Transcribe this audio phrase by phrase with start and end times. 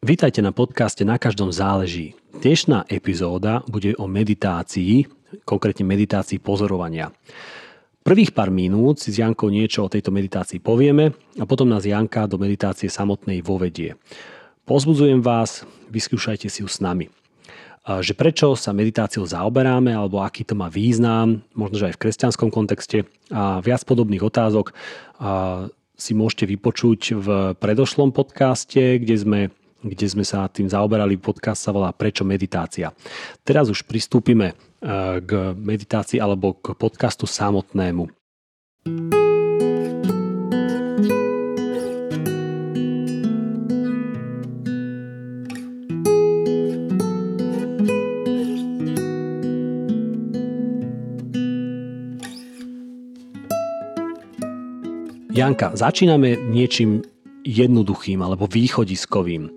[0.00, 2.16] Vítajte na podcaste Na každom záleží.
[2.32, 5.04] Dnešná epizóda bude o meditácii,
[5.44, 7.12] konkrétne meditácii pozorovania.
[8.00, 12.24] Prvých pár minút si s Jankou niečo o tejto meditácii povieme a potom nás Janka
[12.24, 14.00] do meditácie samotnej vovedie.
[14.64, 17.12] Pozbudzujem vás, vyskúšajte si ju s nami.
[17.84, 22.48] Že prečo sa meditáciou zaoberáme alebo aký to má význam, možno že aj v kresťanskom
[22.48, 24.72] kontexte a viac podobných otázok
[26.00, 27.28] si môžete vypočuť v
[27.60, 29.40] predošlom podcaste, kde sme
[29.80, 31.16] kde sme sa tým zaoberali.
[31.16, 32.92] Podcast sa volá Prečo meditácia.
[33.44, 34.54] Teraz už pristúpime e,
[35.20, 38.08] k meditácii alebo k podcastu samotnému.
[55.30, 57.00] Janka, začíname niečím
[57.44, 59.50] jednoduchým alebo východiskovým.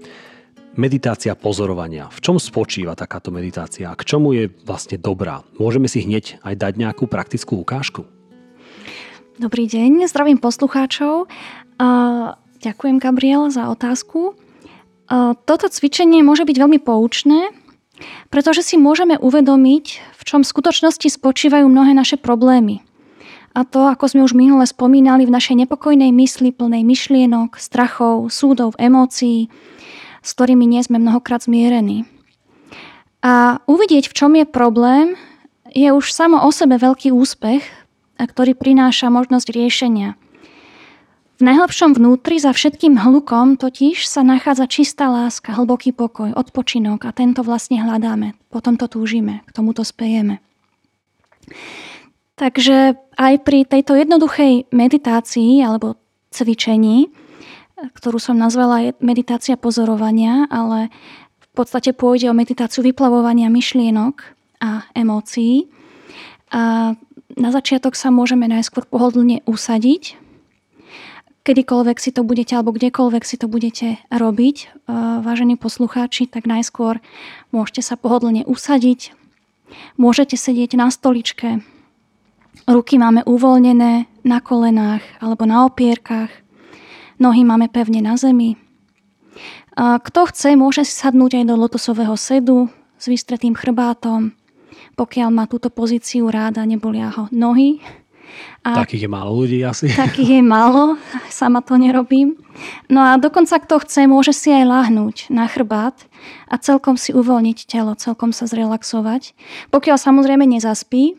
[0.73, 2.09] Meditácia pozorovania.
[2.09, 3.93] V čom spočíva takáto meditácia?
[3.93, 5.45] K čomu je vlastne dobrá?
[5.61, 8.09] Môžeme si hneď aj dať nejakú praktickú ukážku?
[9.37, 11.29] Dobrý deň, zdravím poslucháčov.
[12.61, 14.33] Ďakujem, Gabriel, za otázku.
[15.45, 17.53] Toto cvičenie môže byť veľmi poučné,
[18.33, 19.85] pretože si môžeme uvedomiť,
[20.17, 22.81] v čom v skutočnosti spočívajú mnohé naše problémy–
[23.53, 28.73] a to, ako sme už minule spomínali, v našej nepokojnej mysli, plnej myšlienok, strachov, súdov,
[28.81, 29.53] emócií,
[30.25, 32.09] s ktorými nie sme mnohokrát zmierení.
[33.21, 35.13] A uvidieť, v čom je problém,
[35.69, 37.63] je už samo o sebe veľký úspech,
[38.17, 40.17] ktorý prináša možnosť riešenia.
[41.41, 47.11] V najhlbšom vnútri za všetkým hlukom totiž sa nachádza čistá láska, hlboký pokoj, odpočinok a
[47.11, 48.37] tento vlastne hľadáme.
[48.53, 50.39] Potom to túžime, k tomuto spejeme.
[52.33, 56.01] Takže aj pri tejto jednoduchej meditácii alebo
[56.33, 57.13] cvičení,
[57.93, 60.89] ktorú som nazvala meditácia pozorovania, ale
[61.37, 64.15] v podstate pôjde o meditáciu vyplavovania myšlienok
[64.65, 65.69] a emócií.
[66.49, 66.97] A
[67.37, 70.17] na začiatok sa môžeme najskôr pohodlne usadiť.
[71.43, 74.87] Kedykoľvek si to budete, alebo kdekoľvek si to budete robiť,
[75.21, 77.03] vážení poslucháči, tak najskôr
[77.51, 79.11] môžete sa pohodlne usadiť.
[79.99, 81.59] Môžete sedieť na stoličke,
[82.63, 86.31] Ruky máme uvoľnené na kolenách alebo na opierkach.
[87.19, 88.55] Nohy máme pevne na zemi.
[89.73, 94.37] A kto chce, môže si sadnúť aj do lotosového sedu s vystretým chrbátom.
[94.93, 97.81] Pokiaľ má túto pozíciu ráda, nebolia ho nohy.
[98.63, 99.91] A takých je málo ľudí asi.
[99.97, 100.97] Takých je málo,
[101.29, 102.39] sama to nerobím.
[102.89, 105.97] No a dokonca kto chce, môže si aj lahnúť na chrbát
[106.47, 109.35] a celkom si uvoľniť telo, celkom sa zrelaxovať.
[109.69, 111.17] Pokiaľ samozrejme nezaspí,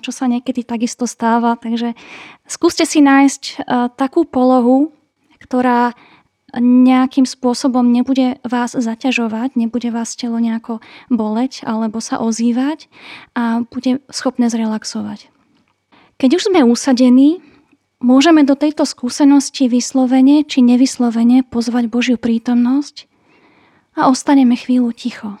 [0.00, 1.58] čo sa niekedy takisto stáva.
[1.58, 1.92] Takže
[2.48, 3.66] skúste si nájsť
[3.98, 4.94] takú polohu,
[5.42, 5.92] ktorá
[6.58, 12.90] nejakým spôsobom nebude vás zaťažovať, nebude vás telo nejako boleť alebo sa ozývať
[13.38, 15.30] a bude schopné zrelaxovať.
[16.18, 17.38] Keď už sme usadení,
[18.02, 23.06] môžeme do tejto skúsenosti vyslovene či nevyslovene pozvať Božiu prítomnosť
[23.94, 25.38] a ostaneme chvíľu ticho.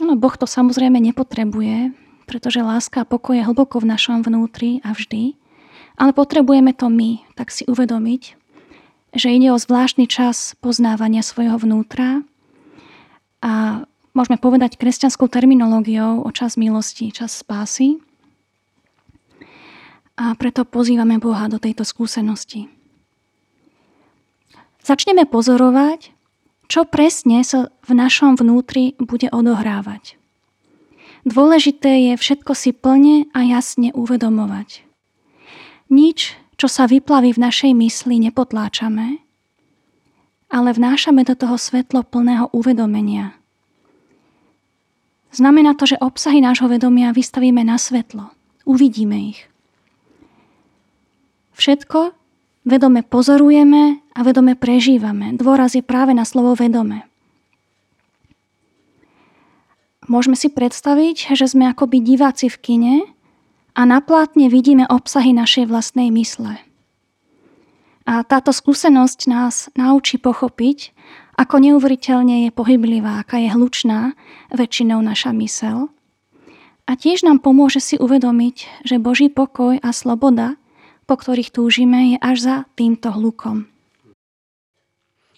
[0.00, 1.92] No, boh to samozrejme nepotrebuje,
[2.24, 5.36] pretože láska a pokoj je hlboko v našom vnútri a vždy,
[6.00, 8.22] ale potrebujeme to my, tak si uvedomiť,
[9.12, 12.24] že ide o zvláštny čas poznávania svojho vnútra
[13.44, 13.84] a
[14.16, 18.00] môžeme povedať kresťanskou terminológiou o čas milosti, čas spásy.
[20.16, 22.68] A preto pozývame Boha do tejto skúsenosti.
[24.80, 26.12] Začneme pozorovať,
[26.70, 30.14] čo presne sa v našom vnútri bude odohrávať.
[31.26, 34.86] Dôležité je všetko si plne a jasne uvedomovať.
[35.90, 39.18] Nič, čo sa vyplaví v našej mysli, nepotláčame,
[40.46, 43.34] ale vnášame do toho svetlo plného uvedomenia.
[45.34, 48.30] Znamená to, že obsahy nášho vedomia vystavíme na svetlo.
[48.62, 49.46] Uvidíme ich.
[51.58, 52.14] Všetko
[52.70, 55.34] vedome pozorujeme a vedome prežívame.
[55.34, 57.10] Dôraz je práve na slovo vedome.
[60.06, 62.94] Môžeme si predstaviť, že sme akoby diváci v kine
[63.74, 66.58] a na plátne vidíme obsahy našej vlastnej mysle.
[68.10, 70.94] A táto skúsenosť nás naučí pochopiť,
[71.40, 74.12] ako neuveriteľne je pohyblivá, aká je hlučná
[74.52, 75.88] väčšinou naša mysel.
[76.90, 80.59] A tiež nám pomôže si uvedomiť, že Boží pokoj a sloboda
[81.10, 83.66] po ktorých túžime, je až za týmto hlukom.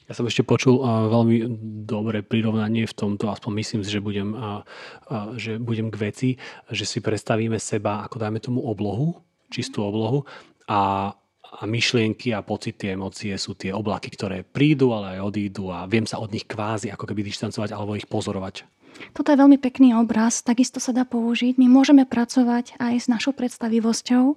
[0.04, 1.48] Ja som ešte počul uh, veľmi
[1.88, 4.60] dobré prirovnanie v tomto, aspoň myslím že budem, uh,
[5.08, 6.28] uh, že budem k veci,
[6.68, 9.16] že si predstavíme seba ako dajme tomu oblohu,
[9.48, 10.28] čistú oblohu
[10.68, 11.08] a,
[11.40, 16.04] a myšlienky a pocity, emócie sú tie oblaky, ktoré prídu, ale aj odídu a viem
[16.04, 18.68] sa od nich kvázi ako keby dištancovať alebo ich pozorovať.
[19.16, 21.56] Toto je veľmi pekný obraz, takisto sa dá použiť.
[21.56, 24.36] My môžeme pracovať aj s našou predstavivosťou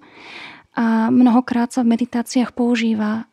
[0.76, 3.32] a mnohokrát sa v meditáciách používa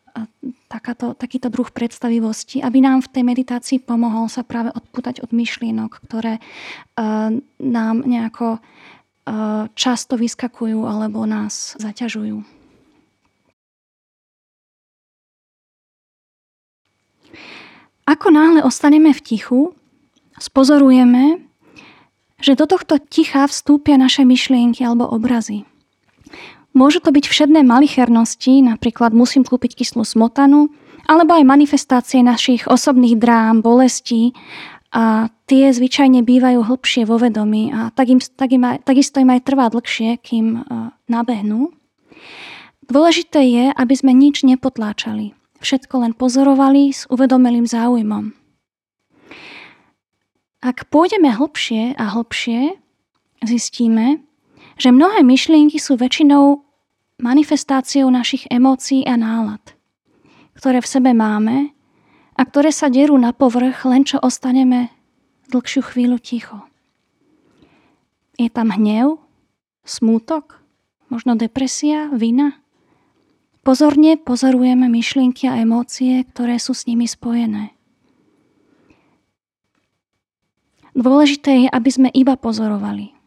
[0.69, 6.05] takáto, takýto druh predstavivosti, aby nám v tej meditácii pomohol sa práve odputať od myšlienok,
[6.07, 12.45] ktoré uh, nám nejako uh, často vyskakujú alebo nás zaťažujú.
[18.03, 19.61] Ako náhle ostaneme v tichu,
[20.37, 21.41] spozorujeme,
[22.43, 25.63] že do tohto ticha vstúpia naše myšlienky alebo obrazy.
[26.73, 30.73] Môžu to byť všedné malichernosti, napríklad musím kúpiť kyslú smotanu,
[31.05, 34.33] alebo aj manifestácie našich osobných drám, bolestí
[34.93, 39.33] a tie zvyčajne bývajú hlbšie vo vedomí a tak im, tak im aj, takisto im
[39.33, 41.73] aj trvá dlhšie, kým uh, nabehnú.
[42.89, 45.33] Dôležité je, aby sme nič nepotláčali.
[45.65, 48.37] Všetko len pozorovali s uvedomelým záujmom.
[50.63, 52.79] Ak pôjdeme hlbšie a hlbšie,
[53.43, 54.23] zistíme,
[54.83, 56.67] že mnohé myšlienky sú väčšinou
[57.23, 59.63] manifestáciou našich emócií a nálad,
[60.59, 61.71] ktoré v sebe máme
[62.35, 64.91] a ktoré sa derú na povrch, len čo ostaneme
[65.55, 66.67] dlhšiu chvíľu ticho.
[68.35, 69.23] Je tam hnev,
[69.87, 70.59] smútok,
[71.07, 72.59] možno depresia, vina?
[73.63, 77.71] Pozorne pozorujeme myšlienky a emócie, ktoré sú s nimi spojené.
[80.99, 83.22] Dôležité je, aby sme iba pozorovali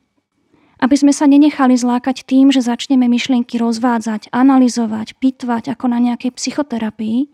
[0.85, 6.37] aby sme sa nenechali zlákať tým, že začneme myšlienky rozvádzať, analyzovať, pitvať ako na nejakej
[6.37, 7.25] psychoterapii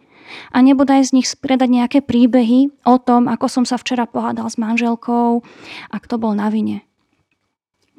[0.56, 4.56] a nebodaj z nich spredať nejaké príbehy o tom, ako som sa včera pohádal s
[4.56, 5.44] manželkou
[5.92, 6.88] a kto bol na vine.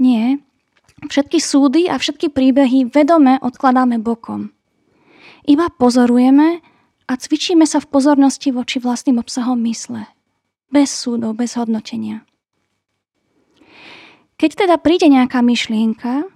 [0.00, 0.40] Nie.
[1.04, 4.56] Všetky súdy a všetky príbehy vedome odkladáme bokom.
[5.44, 6.64] Iba pozorujeme
[7.04, 10.08] a cvičíme sa v pozornosti voči vlastným obsahom mysle.
[10.72, 12.24] Bez súdov, bez hodnotenia.
[14.42, 16.26] Keď teda príde nejaká myšlienka,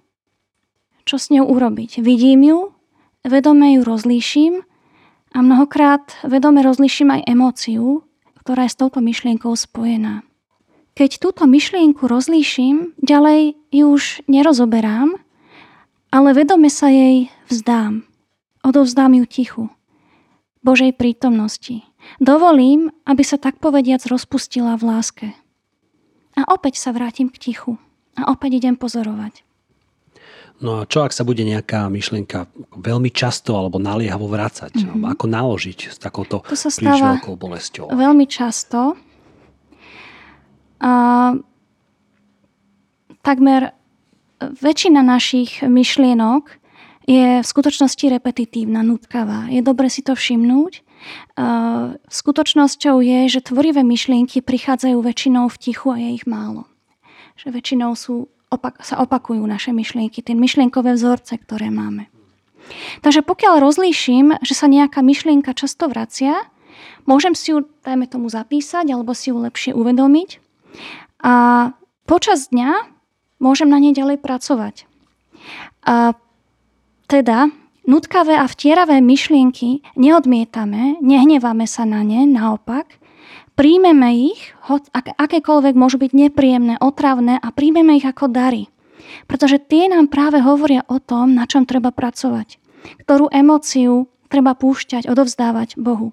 [1.03, 1.99] čo s ňou urobiť?
[2.06, 2.58] Vidím ju,
[3.26, 4.62] vedome ju rozlíšim
[5.35, 8.06] a mnohokrát vedome rozlíšim aj emóciu,
[8.38, 10.23] ktorá je s touto myšlienkou spojená.
[10.94, 15.19] Keď túto myšlienku rozlíšim, ďalej ju už nerozoberám,
[16.14, 18.06] ale vedome sa jej vzdám.
[18.62, 19.64] Odovzdám ju tichu.
[20.62, 21.82] Božej prítomnosti.
[22.23, 25.29] Dovolím, aby sa tak povediac rozpustila v láske.
[26.38, 27.82] A opäť sa vrátim k tichu.
[28.16, 29.44] A opäť idem pozorovať.
[30.56, 34.72] No a čo ak sa bude nejaká myšlienka veľmi často alebo naliehavo vrácať?
[34.72, 34.88] Mm-hmm.
[34.88, 37.92] Alebo ako naložiť s takouto to sa príliš veľkou bolesťou?
[37.92, 38.96] Veľmi často.
[40.80, 40.92] A
[43.20, 43.76] takmer
[44.40, 46.56] väčšina našich myšlienok
[47.04, 49.52] je v skutočnosti repetitívna, nutkavá.
[49.52, 50.82] Je dobre si to všimnúť.
[52.08, 56.64] Skutočnosťou je, že tvorivé myšlienky prichádzajú väčšinou v tichu a je ich málo
[57.36, 62.08] že väčšinou sú, opak, sa opakujú naše myšlienky, tie myšlienkové vzorce, ktoré máme.
[63.04, 66.34] Takže pokiaľ rozlíšim, že sa nejaká myšlienka často vracia,
[67.06, 70.42] môžem si ju, dajme tomu, zapísať alebo si ju lepšie uvedomiť
[71.22, 71.34] a
[72.04, 72.90] počas dňa
[73.38, 74.90] môžem na nej ďalej pracovať.
[75.86, 76.18] A
[77.06, 77.54] teda
[77.86, 82.98] nutkavé a vtieravé myšlienky neodmietame, nehneváme sa na ne, naopak,
[83.56, 84.55] príjmeme ich,
[85.17, 88.69] akékoľvek môžu byť nepríjemné, otravné a príjmeme ich ako dary.
[89.27, 92.60] Pretože tie nám práve hovoria o tom, na čom treba pracovať.
[93.03, 96.13] Ktorú emóciu treba púšťať, odovzdávať Bohu.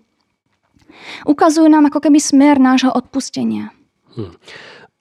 [1.25, 3.73] Ukazujú nám ako keby smer nášho odpustenia.
[4.13, 4.33] Hm.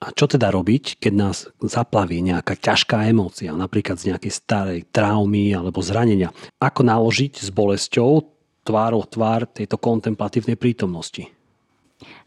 [0.03, 5.55] A čo teda robiť, keď nás zaplaví nejaká ťažká emócia, napríklad z nejakej starej traumy
[5.55, 6.35] alebo zranenia?
[6.59, 8.27] Ako naložiť s bolesťou
[8.67, 11.31] tvárou tvár tejto kontemplatívnej prítomnosti?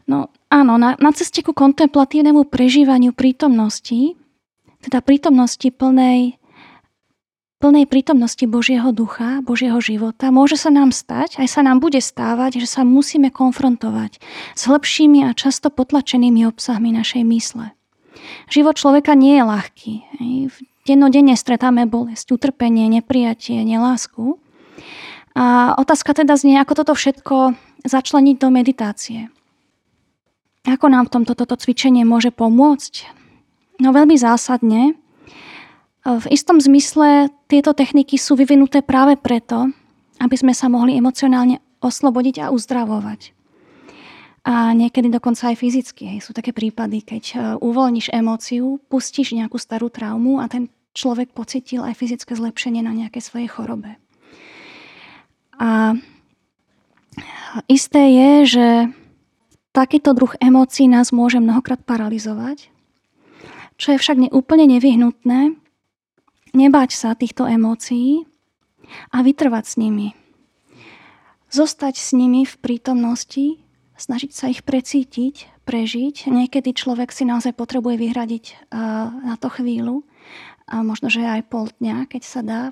[0.07, 4.15] No áno, na, na ceste ku kontemplatívnemu prežívaniu prítomnosti,
[4.79, 6.39] teda prítomnosti plnej,
[7.59, 12.63] plnej prítomnosti Božieho ducha, Božieho života, môže sa nám stať, aj sa nám bude stávať,
[12.63, 14.23] že sa musíme konfrontovať
[14.55, 17.75] s hĺbšími a často potlačenými obsahmi našej mysle.
[18.47, 19.93] Život človeka nie je ľahký.
[20.87, 24.39] Dennodenne stretáme bolesť, utrpenie, neprijatie, nelásku.
[25.35, 29.19] A otázka teda znie, ako toto všetko začleniť do meditácie.
[30.67, 33.07] Ako nám v tomto toto cvičenie môže pomôcť?
[33.79, 34.99] No veľmi zásadne.
[36.03, 39.71] V istom zmysle tieto techniky sú vyvinuté práve preto,
[40.19, 43.31] aby sme sa mohli emocionálne oslobodiť a uzdravovať.
[44.47, 46.23] A niekedy dokonca aj fyzicky.
[46.23, 51.83] Sú také prípady, keď e, uvoľníš emóciu, pustíš nejakú starú traumu a ten človek pocitil
[51.83, 53.99] aj fyzické zlepšenie na nejakej svojej chorobe.
[55.59, 55.99] A
[57.67, 58.67] isté je, že
[59.77, 62.73] takýto druh emócií nás môže mnohokrát paralizovať,
[63.77, 65.53] čo je však úplne nevyhnutné,
[66.57, 68.25] nebáť sa týchto emócií
[69.13, 70.17] a vytrvať s nimi.
[71.53, 73.61] Zostať s nimi v prítomnosti,
[74.01, 76.25] snažiť sa ich precítiť, prežiť.
[76.25, 78.73] Niekedy človek si naozaj potrebuje vyhradiť
[79.21, 80.01] na to chvíľu,
[80.67, 82.63] a možno, že aj pol dňa, keď sa dá.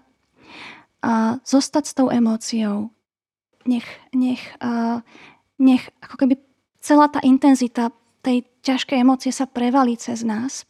[1.00, 2.92] A zostať s tou emóciou.
[3.64, 5.00] Nech, nech, a,
[5.56, 6.36] nech ako keby
[6.86, 7.90] celá tá intenzita
[8.22, 10.70] tej ťažkej emócie sa prevalí cez nás.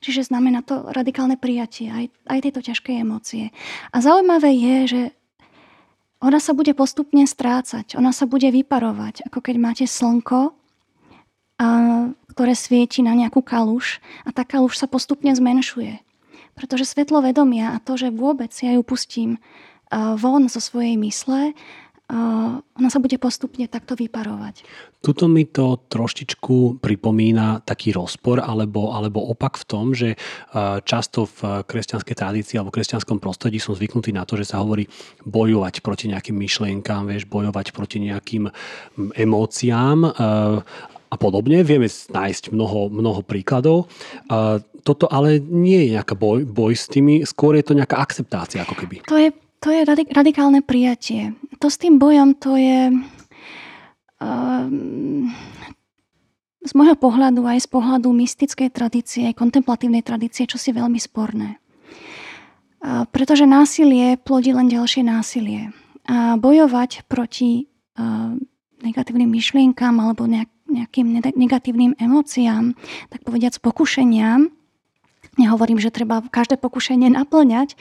[0.00, 3.44] Čiže znamená to radikálne prijatie aj, aj tejto ťažkej emócie.
[3.92, 5.02] A zaujímavé je, že
[6.24, 11.68] ona sa bude postupne strácať, ona sa bude vyparovať, ako keď máte slnko, a,
[12.32, 15.98] ktoré svieti na nejakú kaluž a tá kaluž sa postupne zmenšuje.
[16.54, 19.38] Pretože svetlo vedomia a to, že vôbec ja ju pustím
[19.94, 21.56] von zo svojej mysle,
[22.08, 24.64] ona sa bude postupne takto vyparovať.
[25.04, 30.16] Tuto mi to troštičku pripomína taký rozpor alebo, alebo opak v tom, že
[30.88, 34.88] často v kresťanskej tradícii alebo kresťanskom prostredí som zvyknutý na to, že sa hovorí
[35.28, 38.48] bojovať proti nejakým myšlienkám, vieš, bojovať proti nejakým
[39.12, 40.08] emóciám
[41.08, 41.60] a podobne.
[41.60, 43.92] Vieme nájsť mnoho, mnoho príkladov.
[44.80, 48.80] Toto ale nie je nejaká boj, boj s tými, skôr je to nejaká akceptácia ako
[48.80, 49.04] keby.
[49.12, 49.82] To je to je
[50.14, 51.34] radikálne prijatie.
[51.58, 52.94] To s tým bojom, to je
[54.22, 55.30] um,
[56.62, 61.58] z môjho pohľadu aj z pohľadu mystickej tradície, kontemplatívnej tradície, čo si veľmi sporné.
[63.10, 65.74] Pretože násilie plodí len ďalšie násilie.
[66.06, 67.66] A bojovať proti
[67.98, 68.38] uh,
[68.82, 72.76] negatívnym myšlienkám alebo nejak, nejakým negatívnym emóciám,
[73.10, 74.52] tak povediať pokušeniam,
[75.38, 77.78] Nehovorím, že treba každé pokušenie naplňať,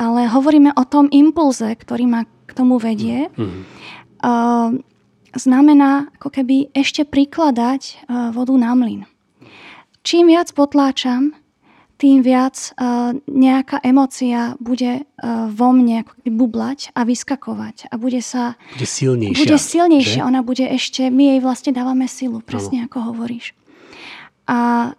[0.00, 3.28] ale hovoríme o tom impulze, ktorý ma k tomu vedie.
[3.36, 3.62] Mm-hmm.
[4.24, 4.80] Uh,
[5.36, 9.04] znamená ako keby ešte prikladať uh, vodu na mlyn.
[10.00, 11.36] Čím viac potláčam,
[11.96, 18.58] tým viac uh, nejaká emocia bude uh, vo mne bublať a vyskakovať a bude sa...
[18.74, 19.40] Bude silnejšia.
[19.44, 20.26] Bude silnejšia, že?
[20.26, 22.86] ona bude ešte, my jej vlastne dávame silu, presne ano.
[22.90, 23.54] ako hovoríš.
[24.44, 24.92] A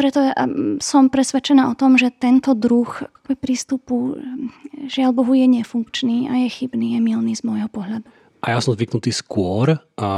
[0.00, 0.32] preto
[0.80, 2.88] som presvedčená o tom, že tento druh
[3.36, 4.16] prístupu
[4.88, 8.08] žiaľ Bohu je nefunkčný a je chybný, je milný z môjho pohľadu.
[8.40, 10.10] A ja som zvyknutý skôr a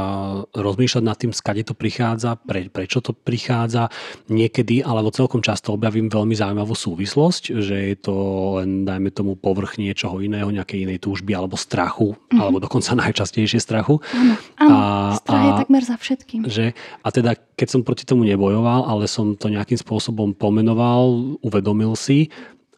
[0.55, 3.91] rozmýšľať nad tým, skade to prichádza, pre, prečo to prichádza.
[4.31, 8.15] Niekedy, alebo celkom často objavím veľmi zaujímavú súvislosť, že je to
[8.63, 12.39] len, dajme tomu, povrch niečoho iného, nejakej inej túžby alebo strachu, mm-hmm.
[12.39, 13.99] alebo dokonca najčastejšie strachu.
[14.15, 14.75] Áno, áno
[15.19, 16.41] strach a, je takmer za všetkým.
[16.47, 16.65] Že,
[17.03, 22.31] a teda, keď som proti tomu nebojoval, ale som to nejakým spôsobom pomenoval, uvedomil si,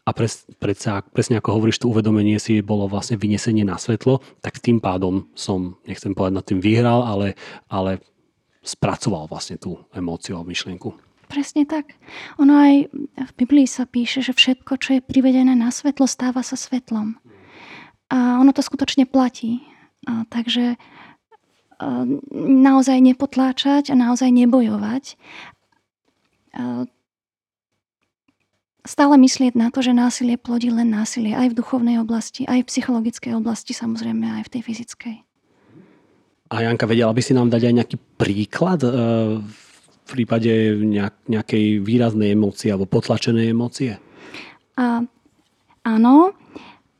[0.06, 4.62] a pres, predsa, presne ako hovoríš, to uvedomenie si bolo vlastne vynesenie na svetlo, tak
[4.62, 7.34] tým pádom som, nechcem povedať nad tým vyhral, ale,
[7.66, 7.98] ale
[8.62, 10.94] spracoval vlastne tú emóciu a myšlienku.
[11.26, 11.98] Presne tak.
[12.38, 12.74] Ono aj
[13.18, 17.18] v Biblii sa píše, že všetko, čo je privedené na svetlo, stáva sa svetlom.
[18.06, 19.66] A ono to skutočne platí.
[20.06, 20.78] A takže
[21.76, 25.20] a naozaj nepotláčať a naozaj nebojovať.
[26.56, 26.88] A
[28.86, 32.68] stále myslieť na to, že násilie plodí len násilie aj v duchovnej oblasti, aj v
[32.70, 35.16] psychologickej oblasti, samozrejme aj v tej fyzickej.
[36.46, 38.90] A Janka, vedela by si nám dať aj nejaký príklad e,
[39.42, 40.78] v prípade
[41.26, 43.98] nejakej výraznej emócie alebo potlačenej emócie?
[44.78, 45.02] A,
[45.82, 46.14] áno.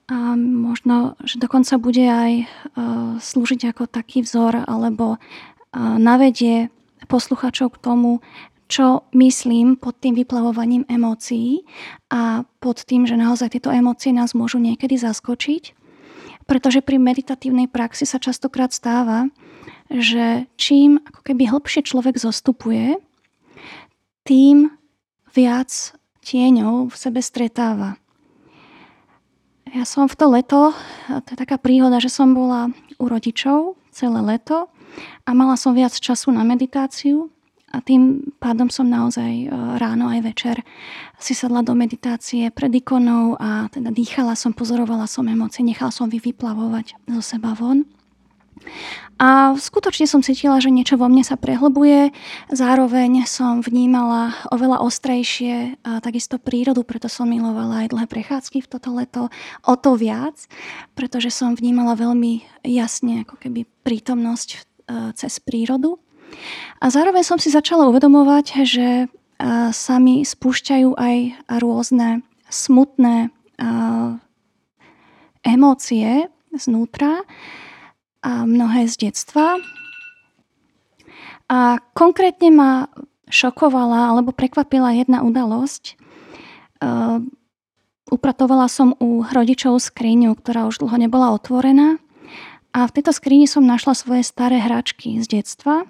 [0.06, 2.44] A možno, že dokonca bude aj e,
[3.22, 5.18] slúžiť ako taký vzor alebo e,
[5.78, 6.74] navedie
[7.06, 8.18] posluchačov k tomu,
[8.66, 11.62] čo myslím pod tým vyplavovaním emócií
[12.10, 15.74] a pod tým, že naozaj tieto emócie nás môžu niekedy zaskočiť.
[16.46, 19.26] Pretože pri meditatívnej praxi sa častokrát stáva,
[19.90, 22.98] že čím ako keby hlbšie človek zostupuje,
[24.26, 24.74] tým
[25.30, 25.70] viac
[26.26, 27.98] tieňov v sebe stretáva.
[29.70, 30.62] Ja som v to leto,
[31.06, 34.70] to je taká príhoda, že som bola u rodičov celé leto
[35.26, 37.30] a mala som viac času na meditáciu
[37.76, 40.56] a tým pádom som naozaj e, ráno aj večer
[41.20, 46.08] si sadla do meditácie pred ikonou a teda dýchala som, pozorovala som emócie, nechala som
[46.08, 47.84] vy vyplavovať zo seba von.
[49.16, 52.12] A skutočne som cítila, že niečo vo mne sa prehlbuje.
[52.52, 58.70] Zároveň som vnímala oveľa ostrejšie a takisto prírodu, preto som milovala aj dlhé prechádzky v
[58.72, 59.22] toto leto
[59.64, 60.36] o to viac,
[60.92, 64.58] pretože som vnímala veľmi jasne ako keby prítomnosť e,
[65.16, 66.00] cez prírodu.
[66.80, 68.88] A zároveň som si začala uvedomovať, že
[69.72, 71.16] sa mi spúšťajú aj
[71.60, 73.28] rôzne smutné
[75.44, 77.20] emócie, znútra
[78.24, 79.60] a mnohé z detstva.
[81.46, 82.72] A konkrétne ma
[83.30, 85.94] šokovala alebo prekvapila jedna udalosť.
[86.76, 87.22] Uh,
[88.10, 91.98] upratovala som u rodičov skriňu, ktorá už dlho nebola otvorená.
[92.76, 95.88] A v tejto skrini som našla svoje staré hračky z detstva.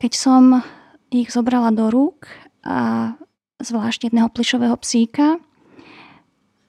[0.00, 0.64] Keď som
[1.12, 2.24] ich zobrala do rúk,
[2.64, 3.12] a
[3.60, 5.36] zvlášť jedného plišového psíka,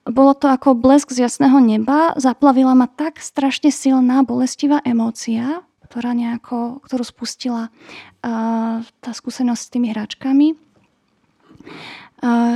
[0.04, 6.12] bolo to ako blesk z jasného neba, zaplavila ma tak strašne silná, bolestivá emócia, ktorá
[6.12, 10.56] nejako, ktorú spustila uh, tá skúsenosť s tými hračkami, uh,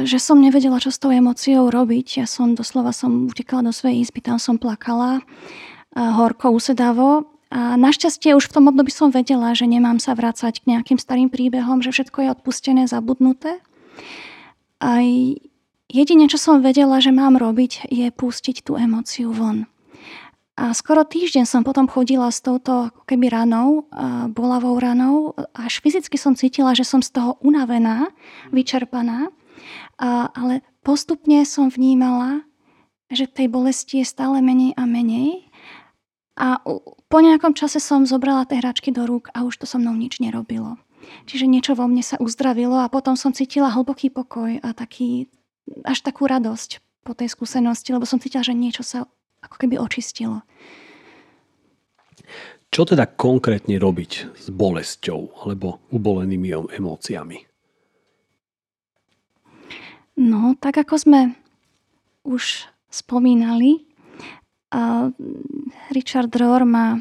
[0.03, 2.21] že som nevedela, čo s tou emóciou robiť.
[2.21, 5.23] Ja som doslova som utekala do svojej izby, tam som plakala uh,
[6.19, 7.36] horko, usedavo.
[7.51, 11.31] A našťastie už v tom období som vedela, že nemám sa vrácať k nejakým starým
[11.31, 13.63] príbehom, že všetko je odpustené, zabudnuté.
[14.83, 15.07] Aj
[15.87, 19.71] Jedine, čo som vedela, že mám robiť, je pustiť tú emóciu von.
[20.57, 23.87] A skoro týždeň som potom chodila s touto keby ranou,
[24.33, 25.37] bolavou ranou.
[25.55, 28.11] Až fyzicky som cítila, že som z toho unavená,
[28.51, 29.31] vyčerpaná.
[30.01, 32.43] A, ale postupne som vnímala,
[33.13, 35.46] že tej bolesti je stále menej a menej.
[36.37, 36.61] A
[37.09, 40.21] po nejakom čase som zobrala tie hračky do rúk a už to so mnou nič
[40.21, 40.77] nerobilo.
[41.25, 45.33] Čiže niečo vo mne sa uzdravilo a potom som cítila hlboký pokoj a taký,
[45.87, 49.07] až takú radosť po tej skúsenosti, lebo som cítila, že niečo sa
[49.41, 50.43] ako keby očistilo.
[52.75, 57.39] Čo teda konkrétne robiť s bolesťou alebo ubolenými emóciami?
[60.19, 61.21] No, tak ako sme
[62.27, 63.86] už spomínali,
[65.93, 67.01] Richard Rohr má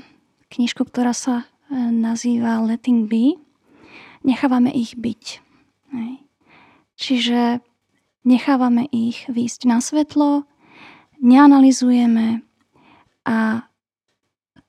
[0.54, 3.36] knižku, ktorá sa e, nazýva Letting Be.
[4.24, 5.46] Nechávame ich byť.
[6.96, 7.60] Čiže
[8.24, 10.48] nechávame ich výjsť na svetlo,
[11.20, 12.42] neanalizujeme
[13.28, 13.68] a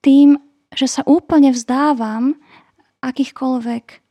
[0.03, 0.39] tým,
[0.75, 2.37] že sa úplne vzdávam
[3.01, 4.03] akýchkoľvek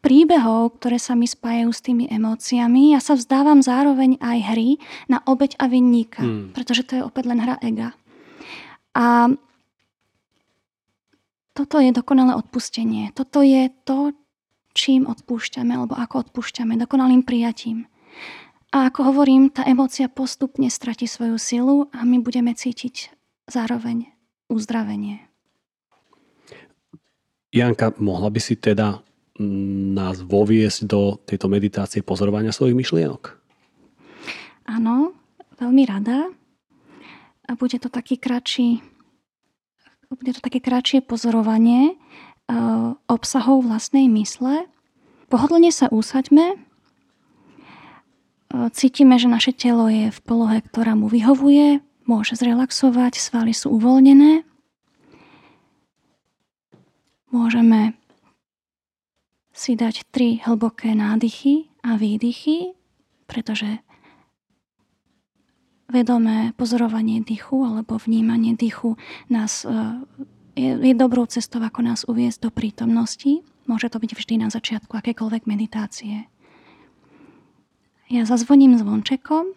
[0.00, 4.68] príbehov, ktoré sa mi spájajú s tými emóciami, ja sa vzdávam zároveň aj hry
[5.10, 6.54] na obeď a vinníka, hmm.
[6.56, 7.92] pretože to je opäť len hra ega.
[8.96, 9.28] A
[11.52, 13.12] toto je dokonalé odpustenie.
[13.12, 14.16] Toto je to,
[14.72, 17.88] čím odpúšťame, alebo ako odpúšťame, dokonalým prijatím.
[18.72, 23.12] A ako hovorím, tá emócia postupne stratí svoju silu a my budeme cítiť
[23.48, 24.12] zároveň
[24.48, 25.24] uzdravenie.
[27.52, 29.00] Janka, mohla by si teda
[29.96, 33.22] nás voviesť do tejto meditácie pozorovania svojich myšlienok?
[34.68, 35.12] Áno,
[35.60, 36.32] veľmi rada.
[37.46, 38.82] A bude to taký kratší,
[40.10, 44.66] bude to také kratšie pozorovanie uh, obsahov vlastnej mysle.
[45.26, 46.58] Pohodlne sa usaďme,
[48.72, 54.46] Cítime, že naše telo je v polohe, ktorá mu vyhovuje, môže zrelaxovať, svaly sú uvoľnené.
[57.34, 57.98] Môžeme
[59.50, 62.72] si dať tri hlboké nádychy a výdychy,
[63.26, 63.82] pretože
[65.96, 69.00] vedomé pozorovanie dychu alebo vnímanie dychu
[69.32, 69.72] nás, e,
[70.52, 73.40] je, je dobrou cestou, ako nás uviezť do prítomnosti.
[73.64, 76.28] Môže to byť vždy na začiatku akékoľvek meditácie.
[78.06, 79.56] Ja zazvoním zvončekom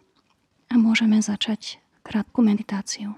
[0.71, 3.13] a môžeme začať krátku meditáciu.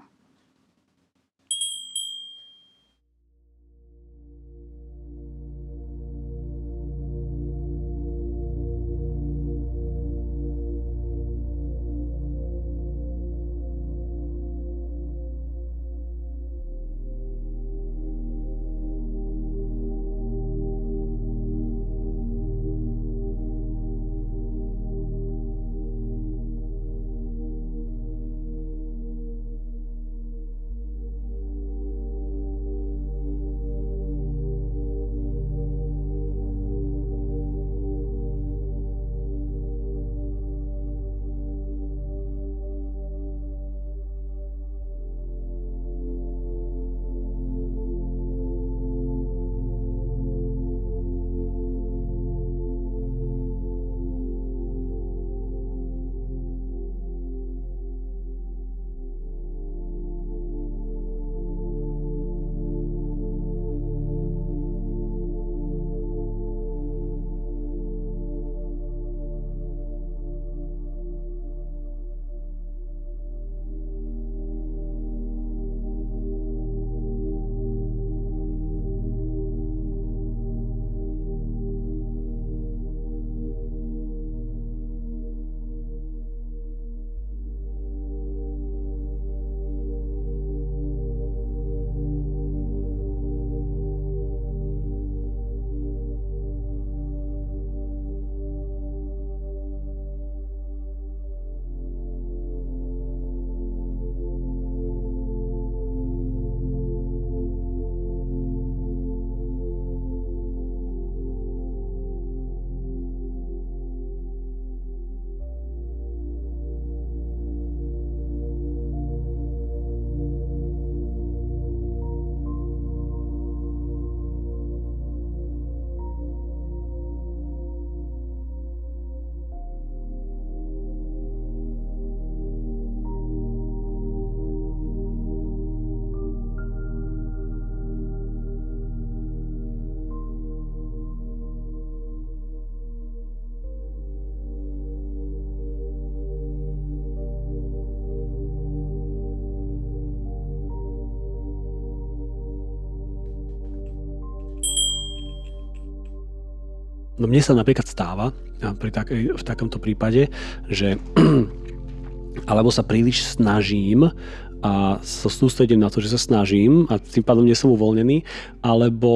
[157.22, 158.34] No mne sa napríklad stáva
[158.82, 160.26] pri takej, v takomto prípade,
[160.66, 160.98] že
[162.50, 164.10] alebo sa príliš snažím
[164.58, 168.26] a sa sústredím na to, že sa snažím a tým pádom nie som uvoľnený,
[168.58, 169.10] alebo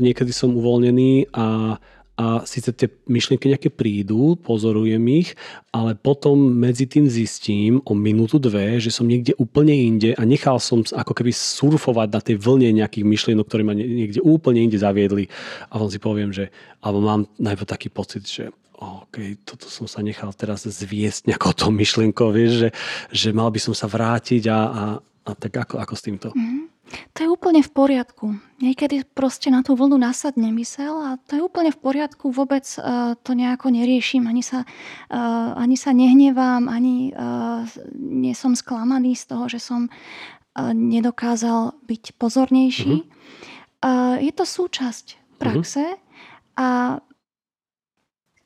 [0.00, 1.76] niekedy som uvoľnený a
[2.12, 5.32] a síce tie myšlienky nejaké prídu, pozorujem ich,
[5.72, 10.60] ale potom medzi tým zistím o minútu, dve, že som niekde úplne inde a nechal
[10.60, 15.32] som ako keby surfovať na tej vlne nejakých myšlienok, ktoré ma niekde úplne inde zaviedli
[15.72, 16.52] a potom si poviem, že
[16.84, 21.72] alebo mám najprv taký pocit, že OK, toto som sa nechal teraz zviesť nejakou tom
[21.78, 22.68] myšlienkou, vieš, že,
[23.14, 26.28] že mal by som sa vrátiť a, a, a tak ako, ako s týmto?
[26.34, 26.71] Mm-hmm.
[27.12, 28.36] To je úplne v poriadku.
[28.60, 32.30] Niekedy proste na tú vlnu nasadne mysel a to je úplne v poriadku.
[32.30, 34.64] Vôbec uh, to nejako neriešim, ani sa,
[35.08, 37.64] uh, ani sa nehnevám, ani uh,
[37.96, 42.94] nie som sklamaný z toho, že som uh, nedokázal byť pozornejší.
[43.02, 43.80] Mm-hmm.
[43.82, 46.60] Uh, je to súčasť praxe mm-hmm.
[46.60, 46.68] a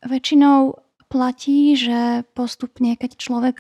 [0.07, 0.81] väčšinou
[1.11, 3.57] platí, že postupne, keď človek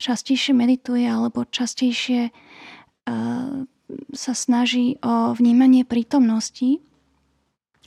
[0.00, 3.68] častejšie medituje alebo častejšie uh,
[4.12, 6.82] sa snaží o vnímanie prítomnosti,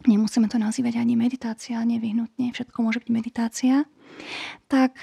[0.08, 3.88] nemusíme to nazývať ani meditácia, nevyhnutne, všetko môže byť meditácia,
[4.68, 4.96] tak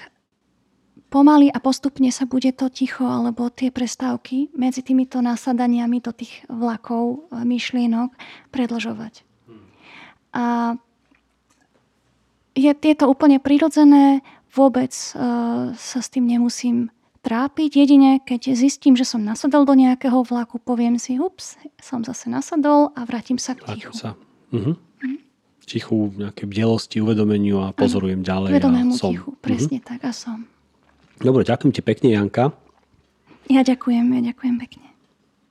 [1.11, 6.47] pomaly a postupne sa bude to ticho alebo tie prestávky medzi týmito nasadaniami do tých
[6.47, 8.15] vlakov e, myšlienok
[8.55, 9.27] predlžovať.
[10.31, 10.79] A
[12.55, 14.23] je, je to úplne prirodzené,
[14.55, 17.71] vôbec uh, sa s tým nemusím trápiť.
[17.77, 22.93] Jedine, keď zistím, že som nasadol do nejakého vlaku, poviem si, ups, som zase nasadol
[22.97, 23.93] a vrátim sa k tichu.
[23.93, 24.17] Sa.
[24.53, 24.75] Uh-huh.
[24.75, 25.17] Uh-huh.
[25.65, 28.59] Tichu, nejaké bdelosti, uvedomeniu a pozorujem ďalej.
[28.59, 29.91] Uvedomému tichu, presne uh-huh.
[29.95, 30.49] tak a som.
[31.21, 32.57] Dobre, ďakujem ti pekne, Janka.
[33.53, 34.87] Ja ďakujem, ja ďakujem pekne.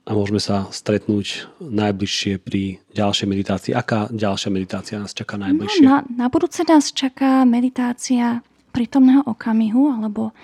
[0.08, 3.72] A môžeme sa stretnúť najbližšie pri ďalšej meditácii.
[3.76, 5.86] Aká ďalšia meditácia nás čaká no, najbližšie?
[5.86, 8.42] No, na, na budúce nás čaká meditácia
[8.74, 10.34] prítomného okamihu, alebo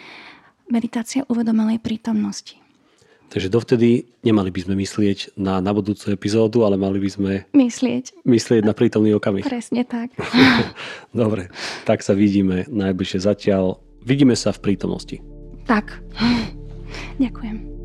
[0.71, 2.59] meditácia uvedomelej prítomnosti.
[3.27, 8.23] Takže dovtedy nemali by sme myslieť na, na budúcu epizódu, ale mali by sme myslieť,
[8.23, 9.43] myslieť na prítomný okamih.
[9.43, 10.15] Presne tak.
[11.11, 11.51] Dobre,
[11.83, 13.83] tak sa vidíme najbližšie zatiaľ.
[14.07, 15.19] Vidíme sa v prítomnosti.
[15.67, 15.99] Tak.
[17.19, 17.76] Ďakujem.